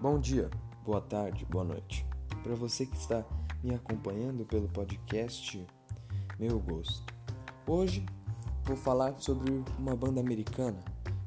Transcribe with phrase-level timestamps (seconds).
[0.00, 0.48] Bom dia,
[0.84, 2.06] boa tarde, boa noite.
[2.44, 3.24] Para você que está
[3.64, 5.66] me acompanhando pelo podcast
[6.38, 7.12] Meu Gosto.
[7.66, 8.06] Hoje
[8.62, 10.78] vou falar sobre uma banda americana,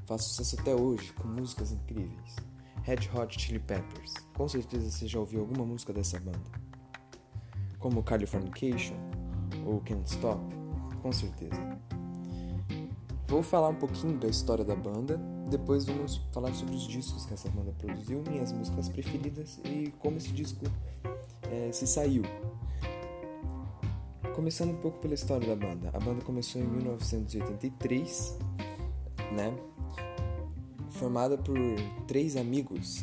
[0.06, 2.38] faz sucesso até hoje, com músicas incríveis.
[2.84, 4.14] Red Hot Chili Peppers.
[4.34, 6.40] Com certeza você já ouviu alguma música dessa banda.
[7.78, 8.96] Como Californication
[9.66, 10.42] ou Can't Stop,
[11.02, 11.60] com certeza.
[13.32, 15.18] Vou falar um pouquinho da história da banda,
[15.50, 20.18] depois vamos falar sobre os discos que essa banda produziu, minhas músicas preferidas e como
[20.18, 20.66] esse disco
[21.50, 22.24] é, se saiu.
[24.36, 25.92] Começando um pouco pela história da banda.
[25.94, 28.38] A banda começou em 1983,
[29.32, 29.58] né?
[30.90, 31.56] Formada por
[32.10, 33.02] três amigos: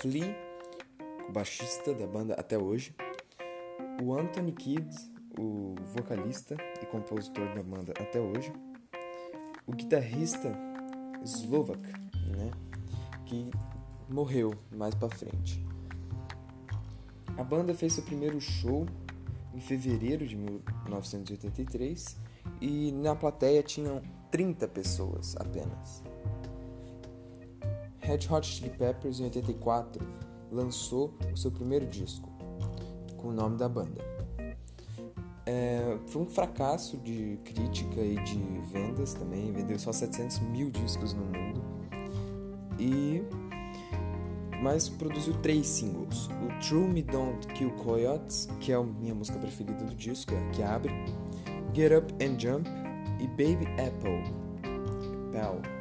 [0.00, 0.34] Flea,
[1.28, 2.96] o baixista da banda até hoje,
[4.02, 4.88] o Anthony Kidd,
[5.38, 8.50] o vocalista e compositor da banda até hoje,
[9.66, 10.56] o guitarrista
[11.24, 11.80] Slovak,
[12.28, 12.50] né,
[13.24, 13.50] que
[14.08, 15.64] morreu mais para frente.
[17.36, 18.86] A banda fez seu primeiro show
[19.52, 22.16] em fevereiro de 1983
[22.60, 26.02] e na plateia tinham 30 pessoas apenas.
[27.98, 30.06] Red Hot Chili Peppers em 84
[30.50, 32.30] lançou o seu primeiro disco
[33.16, 34.15] com o nome da banda.
[35.46, 38.38] É, foi um fracasso de crítica e de
[38.72, 39.52] vendas também.
[39.52, 41.64] Vendeu só 700 mil discos no mundo.
[42.78, 43.22] E
[44.62, 49.38] mas produziu três singles: o True Me Don't Kill Coyotes, que é a minha música
[49.38, 50.92] preferida do disco, é que abre,
[51.74, 52.68] Get Up and Jump
[53.20, 54.46] e Baby Apple,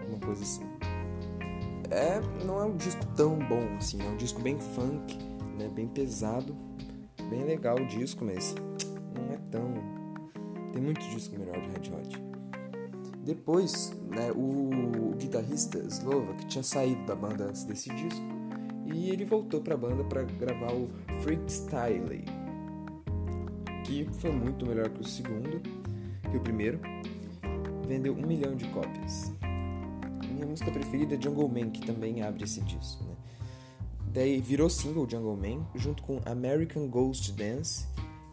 [0.07, 0.65] uma coisa assim.
[1.89, 5.17] É, não é um disco tão bom assim, é um disco bem funk,
[5.57, 6.55] né, bem pesado,
[7.29, 8.55] bem legal o disco, mas
[9.59, 10.71] não é tão.
[10.71, 12.21] Tem muito disco melhor de Red Hot.
[13.23, 18.21] Depois, né, o, o guitarrista Slovak tinha saído da banda antes desse disco
[18.85, 20.87] e ele voltou para a banda para gravar o
[21.21, 22.23] Freestyle,
[23.83, 25.59] que foi muito melhor que o segundo,
[26.29, 26.79] que o primeiro.
[27.87, 29.31] Vendeu um milhão de cópias.
[30.31, 33.03] Minha música preferida é Jungle Man, que também abre esse disco.
[33.03, 33.15] Né?
[34.07, 37.85] Daí virou single Jungle Man, junto com American Ghost Dance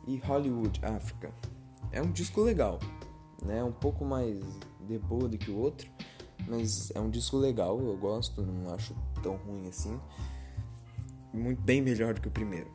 [0.06, 1.32] e Hollywood Africa.
[1.90, 2.78] É um disco legal,
[3.42, 3.62] né?
[3.62, 4.38] Um pouco mais
[4.80, 5.90] de boa do que o outro,
[6.46, 10.00] mas é um disco legal, eu gosto, não acho tão ruim assim.
[11.32, 12.70] Muito bem melhor do que o primeiro.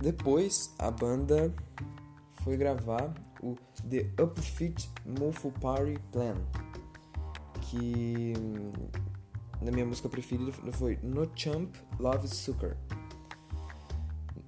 [0.00, 1.52] Depois a banda
[2.42, 3.12] foi gravar
[3.42, 3.56] o
[3.88, 6.36] The Upfit Mofo Party Plan,
[7.62, 8.32] que
[9.60, 12.76] na minha música preferida foi No Champ Love Sucker.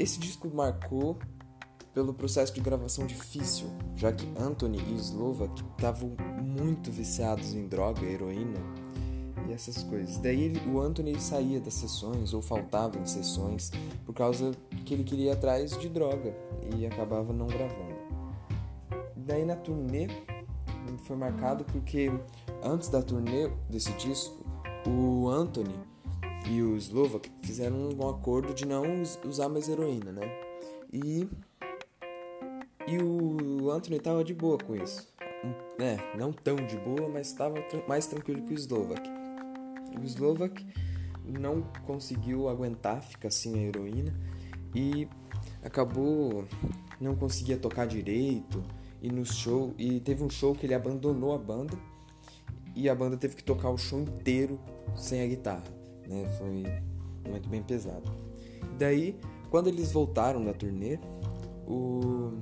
[0.00, 1.18] Esse disco marcou
[1.92, 8.02] pelo processo de gravação difícil, já que Anthony e Slovak estavam muito viciados em droga,
[8.06, 8.58] heroína
[9.46, 10.16] e essas coisas.
[10.16, 13.70] Daí ele, o Anthony saía das sessões ou faltava em sessões
[14.06, 14.52] por causa
[14.86, 16.34] que ele queria ir atrás de droga
[16.74, 18.00] e acabava não gravando.
[19.14, 20.08] Daí na turnê
[21.04, 22.10] foi marcado porque
[22.64, 24.42] antes da turnê desse disco,
[24.88, 25.89] o Anthony
[26.48, 30.26] e o Slovak fizeram um acordo de não usar mais heroína, né?
[30.92, 31.28] E
[32.86, 35.08] e o Anthony tava de boa com isso.
[35.78, 37.54] É, não tão de boa, mas estava
[37.86, 39.08] mais tranquilo que o Slovak.
[40.00, 40.66] O Slovak
[41.24, 44.12] não conseguiu aguentar ficar sem a heroína
[44.74, 45.08] e
[45.62, 46.44] acabou
[47.00, 48.62] não conseguia tocar direito
[49.00, 51.78] e no show e teve um show que ele abandonou a banda
[52.74, 54.58] e a banda teve que tocar o show inteiro
[54.96, 55.79] sem a guitarra
[56.10, 56.28] né?
[56.36, 56.64] Foi
[57.30, 58.10] muito bem pesado.
[58.76, 59.16] Daí,
[59.48, 60.98] quando eles voltaram da turnê,
[61.66, 62.32] o,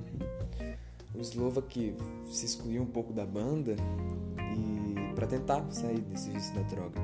[1.13, 3.75] o Slovak se excluiu um pouco da banda
[4.37, 6.99] e para tentar sair desse vício da droga.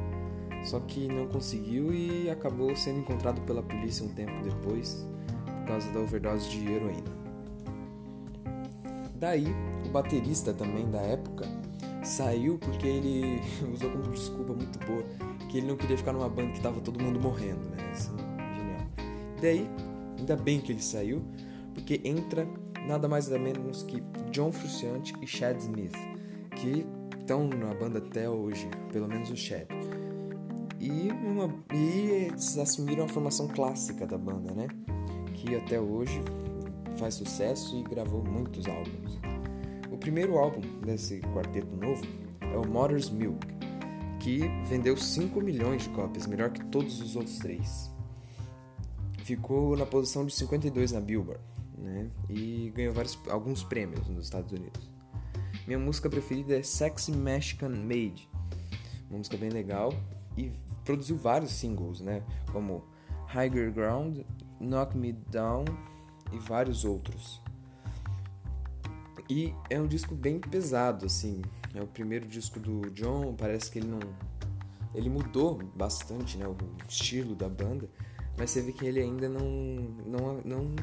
[0.65, 5.05] Só que não conseguiu e acabou sendo encontrado pela polícia um tempo depois
[5.45, 7.15] por causa da overdose de heroína.
[9.15, 9.45] Daí,
[9.85, 11.47] o baterista também da época
[12.05, 13.41] saiu porque ele
[13.73, 15.03] usou como desculpa muito boa
[15.49, 17.91] que ele não queria ficar numa banda que tava todo mundo morrendo, né?
[17.93, 18.87] Isso é genial.
[19.41, 19.69] Daí,
[20.17, 21.23] ainda bem que ele saiu,
[21.73, 22.47] porque entra
[22.87, 25.95] nada mais nada menos que John Frusciante e Chad Smith,
[26.55, 26.85] que
[27.17, 29.67] estão na banda até hoje, pelo menos o Chad.
[30.79, 34.67] E, uma, e eles assumiram a formação clássica da banda, né?
[35.33, 36.21] Que até hoje
[36.97, 39.19] faz sucesso e gravou muitos álbuns.
[39.95, 42.03] O primeiro álbum desse quarteto novo
[42.41, 43.47] é o Mother's Milk,
[44.19, 47.89] que vendeu 5 milhões de cópias, melhor que todos os outros três.
[49.23, 51.41] Ficou na posição de 52 na Billboard,
[51.77, 52.11] né?
[52.29, 54.91] E ganhou vários, alguns prêmios nos Estados Unidos.
[55.65, 58.29] Minha música preferida é Sexy Mexican Maid,
[59.09, 59.93] uma música bem legal
[60.35, 60.51] e
[60.83, 62.21] produziu vários singles, né?
[62.51, 62.83] Como
[63.33, 64.19] Higher Ground,
[64.59, 65.63] Knock Me Down
[66.33, 67.44] e vários outros.
[69.29, 71.41] E é um disco bem pesado, assim.
[71.73, 73.99] É o primeiro disco do John, parece que ele não.
[74.93, 76.47] Ele mudou bastante, né?
[76.47, 76.55] O
[76.87, 77.89] estilo da banda.
[78.37, 79.45] Mas você vê que ele ainda não.
[80.05, 80.41] Não.
[80.45, 80.75] Não,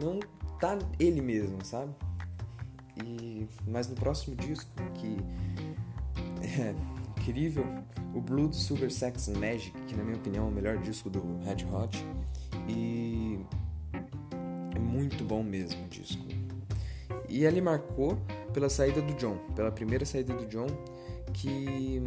[0.00, 0.20] não
[0.60, 1.92] tá ele mesmo, sabe?
[3.02, 5.16] E, mas no próximo disco, que
[6.60, 6.74] é
[7.18, 7.64] incrível,
[8.14, 11.64] o Blood Sugar Sex Magic, que na minha opinião é o melhor disco do Red
[11.72, 12.06] Hot.
[12.68, 13.40] E
[14.74, 16.39] é muito bom mesmo o disco.
[17.30, 18.18] E ele marcou
[18.52, 20.66] pela saída do John, pela primeira saída do John,
[21.32, 22.02] que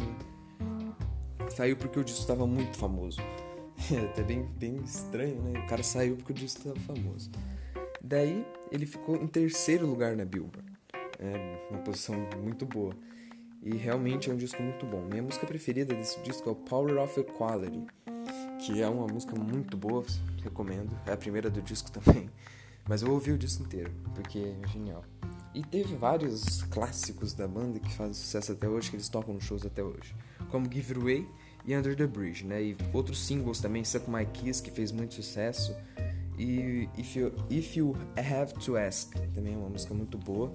[1.48, 3.20] saiu porque o disco estava muito famoso.
[3.90, 5.58] É até bem, bem estranho, né?
[5.60, 7.30] O cara saiu porque o disco estava famoso.
[8.02, 10.70] Daí ele ficou em terceiro lugar na Billboard.
[11.18, 12.94] É uma posição muito boa.
[13.62, 15.00] E realmente é um disco muito bom.
[15.06, 17.86] Minha música preferida desse disco é o Power of Equality,
[18.58, 20.04] que é uma música muito boa,
[20.42, 20.94] recomendo.
[21.06, 22.28] É a primeira do disco também.
[22.88, 25.04] Mas eu ouvi o disco inteiro, porque é genial.
[25.54, 29.44] E teve vários clássicos da banda que fazem sucesso até hoje, que eles tocam nos
[29.44, 30.14] shows até hoje.
[30.50, 31.28] Como Give It Away
[31.64, 32.62] e Under the Bridge, né?
[32.62, 35.74] E outros singles também, Suck My Kiss, que fez muito sucesso.
[36.36, 40.52] E If You, If you Have to Ask, também é uma música muito boa.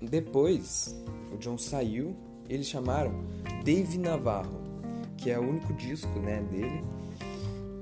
[0.00, 0.96] Depois,
[1.32, 2.16] o John saiu,
[2.48, 3.26] eles chamaram
[3.64, 4.62] Dave Navarro,
[5.16, 6.82] que é o único disco né, dele.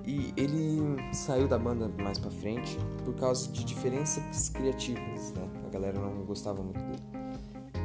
[0.06, 0.80] E ele
[1.12, 5.48] saiu da banda mais pra frente por causa de diferenças criativas, né?
[5.66, 7.02] A galera não gostava muito dele.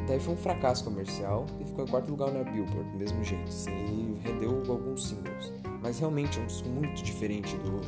[0.07, 3.47] Daí foi um fracasso comercial e ficou em quarto lugar na Billboard, do mesmo jeito,
[3.47, 5.51] assim, e rendeu alguns singles.
[5.81, 7.79] Mas realmente é um disco muito diferente do,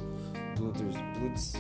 [0.55, 1.53] do, dos Bloods,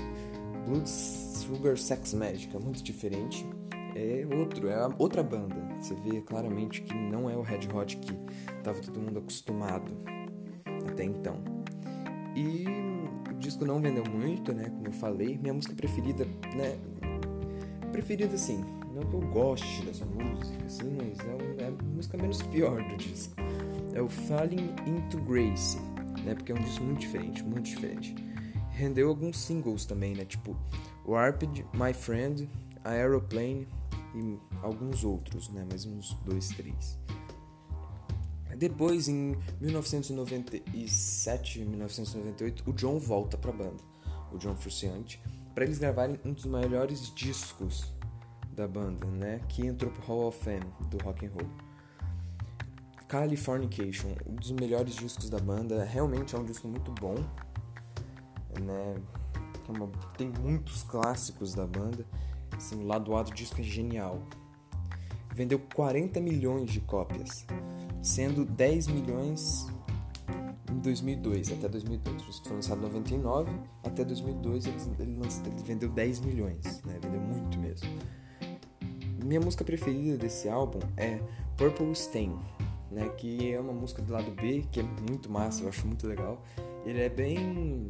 [0.65, 3.45] Bloods Sugar Sex Magic, é muito diferente
[3.95, 5.55] é outro, é outra banda.
[5.79, 8.13] Você vê claramente que não é o Red Hot que
[8.63, 9.91] tava todo mundo acostumado
[10.89, 11.52] até então.
[12.35, 12.65] E
[13.29, 14.65] o disco não vendeu muito, né?
[14.69, 15.37] Como eu falei.
[15.37, 16.25] Minha música preferida,
[16.55, 16.77] né?
[17.91, 18.63] Preferida assim,
[18.93, 22.97] não que eu goste dessa música, assim, mas é, é a música menos pior do
[22.97, 23.35] disco.
[23.93, 25.77] É o Falling into Grace,
[26.23, 26.33] né?
[26.33, 28.15] Porque é um disco muito diferente, muito diferente.
[28.71, 30.25] Rendeu alguns singles também, né?
[30.25, 30.55] Tipo
[31.05, 32.49] Warped, My Friend,
[32.83, 33.67] Aeroplane,
[34.15, 35.65] e alguns outros, né?
[35.67, 36.99] Mais uns dois, três.
[38.57, 43.83] Depois, em 1997, 1998, o John volta para a banda,
[44.31, 45.21] o John Frusciante,
[45.53, 47.93] para eles gravarem um dos maiores discos
[48.51, 49.41] da banda, né?
[49.49, 51.49] Que entrou pro Hall of Fame do rock and roll.
[53.07, 57.15] Californication, um dos melhores discos da banda, realmente é um disco muito bom,
[58.61, 58.95] né?
[60.17, 62.05] Tem muitos clássicos da banda
[62.57, 64.21] Assim, o lado do disco é genial.
[65.33, 67.45] Vendeu 40 milhões de cópias,
[68.03, 69.65] sendo 10 milhões
[70.69, 72.21] em 2002, até 2002.
[72.21, 73.51] O disco foi lançado em 99,
[73.83, 76.99] até 2002 ele, ele, ele vendeu 10 milhões, né?
[77.01, 77.89] vendeu muito mesmo.
[79.23, 81.19] Minha música preferida desse álbum é
[81.57, 82.37] Purple Stain,
[82.91, 83.07] né?
[83.17, 86.43] que é uma música do lado B, que é muito massa, eu acho muito legal.
[86.85, 87.89] Ele é bem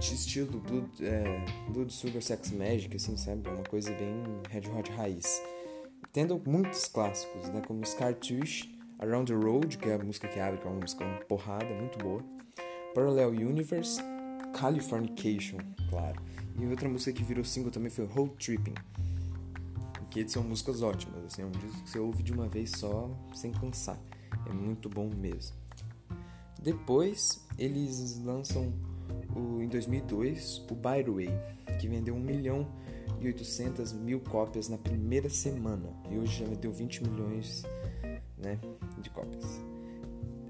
[0.00, 1.44] de estilo Blood, é,
[1.90, 3.46] Sugar Sex Magic, assim, sabe?
[3.46, 5.42] É uma coisa bem Red Hot raiz.
[6.12, 7.60] Tendo muitos clássicos, né?
[7.66, 11.04] Como Scartouche, Around the Road, que é a música que abre, que é uma música
[11.04, 12.22] uma porrada, muito boa.
[12.94, 14.00] Parallel Universe,
[14.58, 15.58] Californication,
[15.90, 16.20] claro.
[16.58, 18.74] E outra música que virou single também foi Road Tripping.
[20.10, 23.10] Que são músicas ótimas, assim, é um disco que você ouve de uma vez só,
[23.34, 23.98] sem cansar.
[24.48, 25.54] É muito bom mesmo.
[26.62, 28.72] Depois, eles lançam
[29.34, 31.30] o, em 2002 o By the Way,
[31.78, 32.66] que vendeu 1 milhão
[33.20, 37.62] e 800 mil cópias na primeira semana e hoje já vendeu 20 milhões
[38.38, 38.58] né,
[38.98, 39.60] de cópias.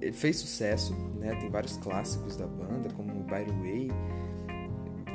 [0.00, 3.90] Ele fez sucesso, né, tem vários clássicos da banda, como By the Way,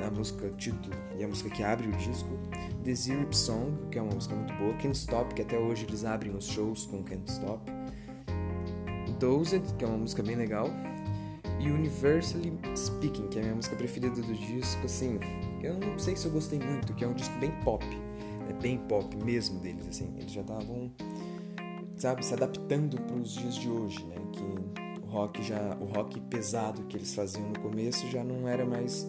[0.05, 2.29] a música título e a música que abre o disco,
[2.83, 2.95] The
[3.31, 6.45] Song, que é uma música muito boa, Can't Stop, que até hoje eles abrem os
[6.45, 7.71] shows com Can't Stop,
[9.19, 10.67] Dozed, que é uma música bem legal,
[11.59, 15.19] e Universally Speaking, que é a minha música preferida do disco, assim,
[15.61, 17.85] eu não sei se eu gostei muito, que é um disco bem pop,
[18.49, 20.91] é bem pop mesmo deles, assim, eles já estavam,
[22.01, 24.41] sabe, se adaptando para os dias de hoje, né, que
[25.01, 29.07] o rock já, o rock pesado que eles faziam no começo já não era mais,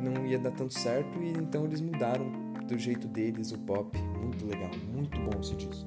[0.00, 2.32] não ia dar tanto certo e então eles mudaram
[2.66, 5.86] do jeito deles o pop, muito legal, muito bom esse disco.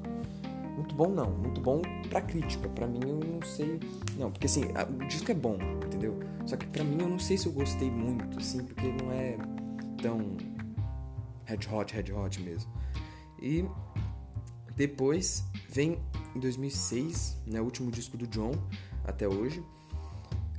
[0.76, 2.70] Muito bom não, muito bom pra crítica.
[2.70, 3.80] Pra mim eu não sei.
[4.16, 6.20] Não, porque assim, o disco é bom, entendeu?
[6.46, 9.38] Só que pra mim eu não sei se eu gostei muito, assim, porque não é
[10.00, 10.38] tão
[11.46, 12.72] red hot, red hot mesmo.
[13.42, 13.66] E
[14.76, 16.00] depois vem
[16.38, 18.54] em 2006, né, o último disco do John
[19.04, 19.64] até hoje.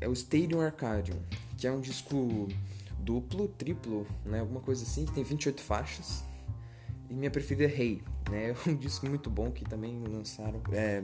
[0.00, 1.18] É o Stadium Arcadium,
[1.56, 2.48] que é um disco
[2.98, 6.24] duplo, triplo, né, alguma coisa assim, que tem 28 faixas.
[7.08, 10.60] E minha preferida é Hey, né, é um disco muito bom que também lançaram.
[10.72, 11.02] É,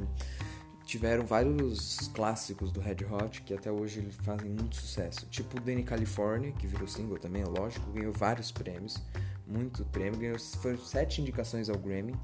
[0.84, 5.26] tiveram vários clássicos do Red Hot que até hoje fazem muito sucesso.
[5.26, 9.02] Tipo o Danny California, que virou single também, é lógico, ganhou vários prêmios,
[9.46, 12.14] muito prêmio, ganhou foram sete indicações ao Grammy.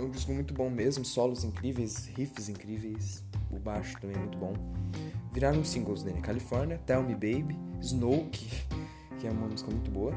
[0.00, 4.38] É um disco muito bom mesmo, solos incríveis, riffs incríveis, o baixo também é muito
[4.38, 4.54] bom.
[5.30, 8.48] Viraram singles Danny California, Tell Me Baby, Snow, que,
[9.20, 10.14] que é uma música muito boa,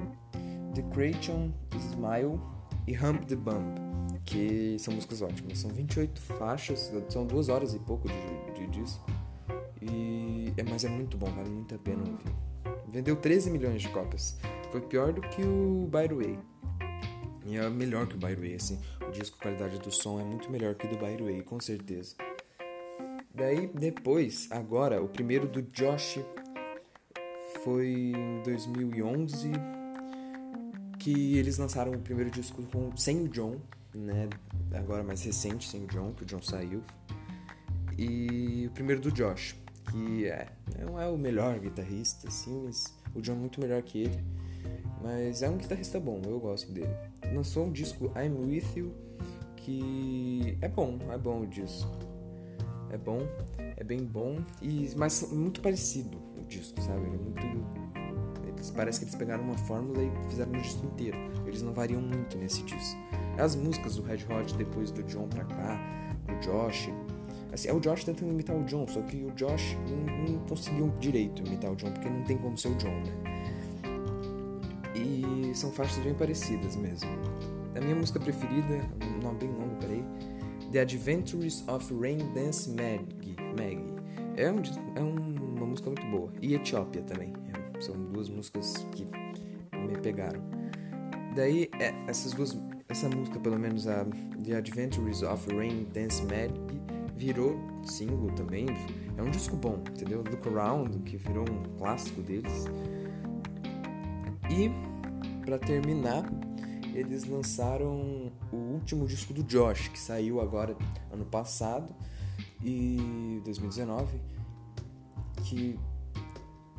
[0.73, 2.39] The Creation, Smile
[2.87, 3.77] e Hump the Bump
[4.23, 5.59] que são músicas ótimas.
[5.59, 9.05] São 28 faixas, são duas horas e pouco de, de disco.
[9.81, 12.33] E, é, mas é muito bom, vale muito a pena ouvir.
[12.87, 14.37] Vendeu 13 milhões de cópias.
[14.71, 16.39] Foi pior do que o By The Way.
[17.47, 18.79] E é melhor que o By The Way, assim.
[19.13, 22.15] Disco, a qualidade do som é muito melhor que o do Way, com certeza.
[23.33, 26.19] Daí, depois, agora, o primeiro do Josh
[27.63, 29.51] foi em 2011
[30.99, 33.59] que eles lançaram o primeiro disco com, sem o John,
[33.93, 34.29] né?
[34.73, 36.81] Agora mais recente, sem o John, que o John saiu.
[37.97, 39.55] E o primeiro do Josh,
[39.91, 40.47] que é,
[40.79, 44.23] não é o melhor guitarrista, assim, mas o John é muito melhor que ele.
[45.01, 46.95] Mas é um guitarrista bom, eu gosto dele.
[47.33, 48.93] Lançou um disco I'm With You,
[49.55, 51.91] que é bom, é bom o disco.
[52.89, 53.21] É bom,
[53.57, 57.07] é bem bom, e mas muito parecido o disco, sabe?
[57.07, 57.43] É muito
[58.63, 61.17] eles, parece que eles pegaram uma fórmula e fizeram o disco inteiro.
[61.45, 62.99] Eles não variam muito nesse disco.
[63.37, 65.79] As músicas do Red Hot depois do John pra cá,
[66.27, 66.89] do Josh.
[67.51, 70.91] Assim, é o Josh tentando imitar o John, só que o Josh não, não conseguiu
[70.99, 73.52] direito imitar o John, porque não tem como ser o John, né?
[75.03, 77.09] E são faixas bem parecidas mesmo.
[77.75, 80.03] A minha música preferida, um nome bem longo, peraí.
[80.71, 83.35] The Adventures of Rain Dance Maggie.
[83.57, 83.93] Maggie.
[84.37, 84.61] É, um,
[84.95, 86.31] é uma música muito boa.
[86.41, 87.33] E Etiópia também.
[87.79, 89.05] São duas músicas que
[89.75, 90.41] me pegaram.
[91.35, 92.55] Daí, é, essas duas
[92.93, 94.05] essa música, pelo menos a
[94.45, 96.51] The Adventures of Rain Dance Mad,
[97.15, 98.67] virou single também.
[99.17, 100.19] É um disco bom, entendeu?
[100.19, 102.65] Look Around, que virou um clássico deles.
[104.49, 104.69] E,
[105.43, 106.23] para terminar,
[106.93, 110.75] eles lançaram o último disco do Josh, que saiu agora
[111.11, 111.93] ano passado,
[112.63, 114.19] e 2019,
[115.43, 115.77] que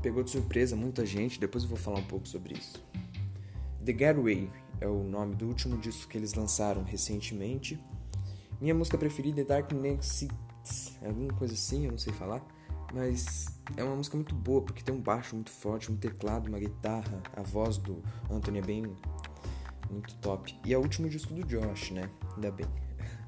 [0.03, 1.39] pegou de surpresa muita gente.
[1.39, 2.83] Depois eu vou falar um pouco sobre isso.
[3.85, 7.79] The Getaway é o nome do último disco que eles lançaram recentemente.
[8.61, 12.43] Minha música preferida é Dark Six, alguma coisa assim, eu não sei falar,
[12.95, 13.47] mas
[13.77, 17.21] é uma música muito boa porque tem um baixo muito forte, um teclado, uma guitarra,
[17.35, 18.97] a voz do Anthony é bem
[19.91, 20.57] muito top.
[20.65, 22.09] E é o último disco do Josh, né?
[22.37, 22.67] Ainda bem.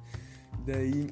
[0.65, 1.11] Daí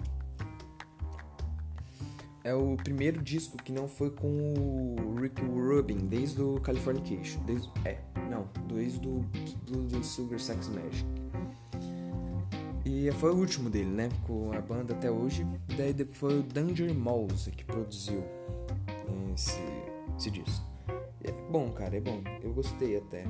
[2.44, 7.42] é o primeiro disco que não foi com o Rick Rubin desde o Californication.
[7.44, 9.24] Desde, é, não, desde o
[9.66, 11.23] do Sugar Sex Magic.
[12.94, 14.08] E foi o último dele, né?
[14.24, 15.44] Com a banda até hoje.
[15.76, 18.22] Daí foi o Danger Mouse que produziu
[19.34, 19.58] esse,
[20.16, 20.64] esse disco.
[21.20, 22.22] E é bom, cara, é bom.
[22.40, 23.24] Eu gostei até.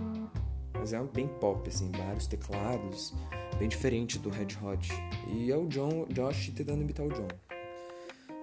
[0.75, 3.14] Mas é bem pop, assim, vários teclados,
[3.59, 4.92] bem diferente do Red Hot.
[5.33, 7.28] E é o John, Josh tentando imitar o John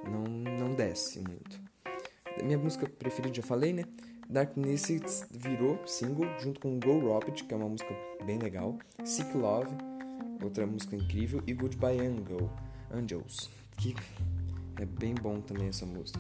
[0.10, 1.60] não, não desce muito.
[2.44, 3.84] Minha música preferida, já falei, né?
[4.30, 7.94] Darkness virou single junto com Go Robert, que é uma música
[8.26, 9.76] bem legal, Sick Love,
[10.42, 12.50] outra música incrível, e Goodbye Angel,
[12.92, 13.96] Angels, que
[14.78, 16.20] é bem bom também essa música.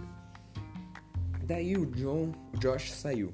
[1.45, 3.31] Daí o John, o Josh saiu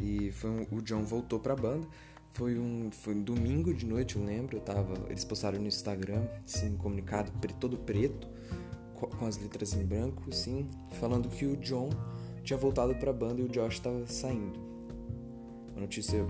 [0.00, 1.86] e foi um, o John voltou pra banda.
[2.32, 4.58] Foi um, foi um domingo de noite, eu lembro.
[4.58, 8.28] Eu tava, eles postaram no Instagram, assim, um comunicado todo preto
[8.94, 11.90] com as letras em branco, sim, falando que o John
[12.42, 14.75] tinha voltado para a banda e o Josh estava saindo.
[15.76, 16.24] Uma notícia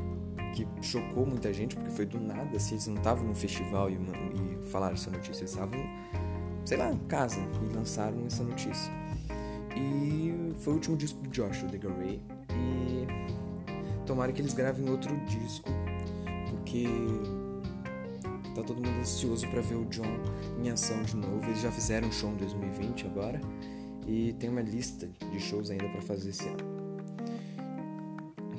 [0.53, 3.95] que chocou muita gente, porque foi do nada, se eles não estavam num festival e,
[3.95, 5.79] e falaram essa notícia, eles estavam,
[6.65, 8.93] sei lá, em casa e lançaram essa notícia.
[9.77, 13.07] E foi o último disco do Josh, o The Garray, e
[14.05, 15.71] tomara que eles gravem outro disco,
[16.51, 16.89] porque
[18.57, 20.19] Tá todo mundo ansioso para ver o John
[20.59, 21.45] em ação de novo.
[21.45, 23.39] Eles já fizeram um show em 2020 agora
[24.07, 26.76] e tem uma lista de shows ainda para fazer esse ano.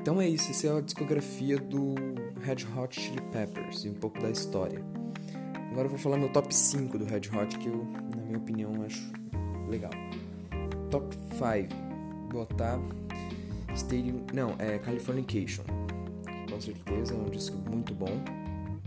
[0.08, 1.94] Então é isso, essa é a discografia do
[2.40, 4.82] Red Hot Chili Peppers e um pouco da história.
[5.70, 7.86] Agora eu vou falar meu top 5 do Red Hot que eu,
[8.16, 9.12] na minha opinião, acho
[9.68, 9.92] legal.
[10.90, 11.76] Top 5,
[12.32, 12.80] botar
[13.76, 15.66] Stadium, não, é Californication.
[16.50, 18.18] Com certeza é um disco muito bom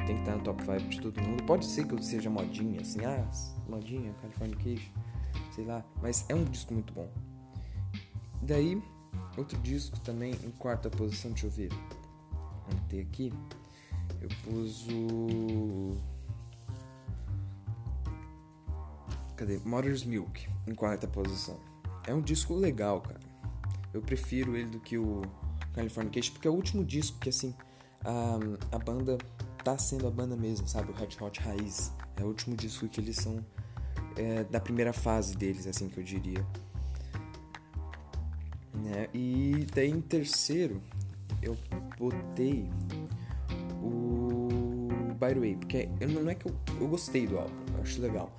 [0.06, 1.42] tem que estar no top 5 de todo mundo.
[1.42, 3.30] Pode ser que eu seja modinha, assim, ah,
[3.68, 4.90] modinha, Californication,
[5.54, 7.10] sei lá, mas é um disco muito bom.
[8.40, 8.82] Daí,
[9.36, 11.70] outro disco também em quarta posição, deixa eu ver.
[12.66, 13.32] Vamos ter aqui.
[14.20, 15.96] Eu pus o.
[19.36, 19.58] Cadê?
[19.64, 21.58] Mother's Milk em quarta posição.
[22.06, 23.20] É um disco legal, cara.
[23.92, 25.22] Eu prefiro ele do que o
[25.74, 27.54] Californication, porque é o último disco que, assim,
[28.04, 29.18] a, a banda
[29.64, 30.90] tá sendo a banda mesmo, sabe?
[30.92, 31.92] O Red Hot Raiz.
[32.16, 33.44] É o último disco que eles são
[34.16, 36.46] é, da primeira fase deles, assim que eu diria.
[38.82, 39.08] Né?
[39.14, 40.80] E daí em terceiro
[41.42, 41.56] eu
[41.98, 42.68] botei
[43.82, 44.48] o
[45.14, 48.00] By the Way, porque eu, não é que eu, eu gostei do álbum, eu acho
[48.00, 48.32] legal,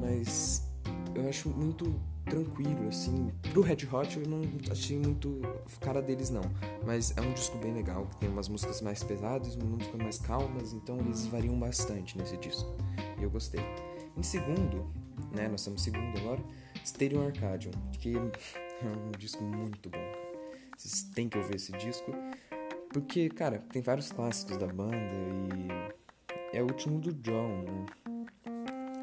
[0.00, 0.70] mas
[1.14, 1.94] eu acho muito
[2.24, 3.30] tranquilo, assim.
[3.52, 5.40] Pro Red Hot eu não achei muito
[5.80, 6.42] cara deles, não.
[6.86, 10.18] Mas é um disco bem legal, que tem umas músicas mais pesadas, umas músicas mais
[10.18, 12.72] calmas, então eles variam bastante nesse disco.
[13.18, 13.60] E eu gostei.
[14.16, 14.90] Em segundo,
[15.34, 16.40] né, nós estamos em segundo agora,
[16.84, 18.14] Stadium Arcadium, que
[18.84, 20.12] é um disco muito bom.
[20.76, 22.12] Vocês têm que ouvir esse disco,
[22.92, 27.86] porque, cara, tem vários clássicos da banda e é o último do John, né?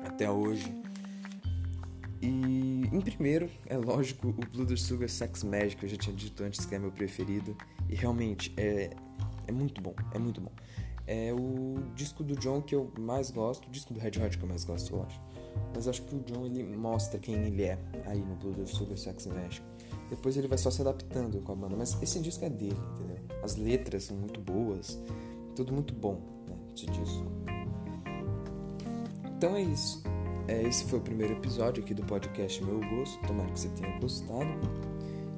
[0.05, 0.73] Até hoje.
[2.21, 6.65] E em primeiro, é lógico, o Blue Sugar Sex Magic, eu já tinha dito antes
[6.65, 7.55] que é meu preferido.
[7.89, 8.89] E realmente é,
[9.47, 10.51] é muito bom, é muito bom.
[11.07, 14.43] É o disco do John que eu mais gosto, o disco do Red Hot que
[14.43, 15.21] eu mais gosto, eu acho.
[15.73, 19.25] Mas acho que o John ele mostra quem ele é aí no Blue Sugar Sex
[19.27, 19.65] Magic.
[20.09, 23.17] Depois ele vai só se adaptando com a banda, mas esse disco é dele, entendeu?
[23.43, 24.99] As letras são muito boas,
[25.55, 27.25] tudo muito bom, né, esse disco.
[29.37, 30.03] Então é isso.
[30.47, 33.19] É, esse foi o primeiro episódio aqui do podcast Meu Gosto.
[33.27, 34.49] Tomara que você tenha gostado.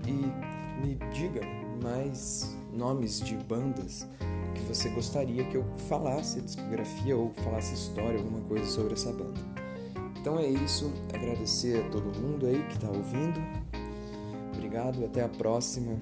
[0.08, 0.12] E
[0.82, 1.42] me diga
[1.84, 4.08] mais nomes de bandas
[4.60, 9.40] que você gostaria que eu falasse discografia ou falasse história, alguma coisa sobre essa banda.
[10.20, 10.92] Então é isso.
[11.14, 13.40] Agradecer a todo mundo aí que está ouvindo.
[14.54, 15.98] Obrigado, até a próxima.